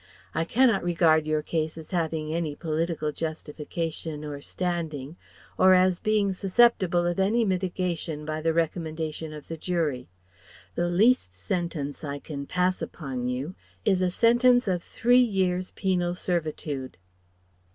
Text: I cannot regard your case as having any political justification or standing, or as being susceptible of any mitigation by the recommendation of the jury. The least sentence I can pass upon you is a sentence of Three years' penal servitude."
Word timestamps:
I 0.33 0.45
cannot 0.45 0.83
regard 0.83 1.27
your 1.27 1.43
case 1.43 1.77
as 1.77 1.91
having 1.91 2.33
any 2.33 2.55
political 2.55 3.11
justification 3.11 4.25
or 4.25 4.41
standing, 4.41 5.15
or 5.59 5.75
as 5.75 5.99
being 5.99 6.33
susceptible 6.33 7.05
of 7.05 7.19
any 7.19 7.45
mitigation 7.45 8.25
by 8.25 8.41
the 8.41 8.51
recommendation 8.51 9.31
of 9.31 9.47
the 9.47 9.57
jury. 9.57 10.09
The 10.73 10.89
least 10.89 11.35
sentence 11.35 12.03
I 12.03 12.17
can 12.17 12.47
pass 12.47 12.81
upon 12.81 13.27
you 13.27 13.53
is 13.85 14.01
a 14.01 14.09
sentence 14.09 14.67
of 14.67 14.81
Three 14.81 15.21
years' 15.21 15.69
penal 15.69 16.15
servitude." 16.15 16.97